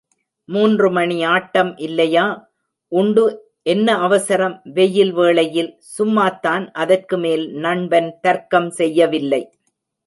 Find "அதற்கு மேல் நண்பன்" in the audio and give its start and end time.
6.71-8.17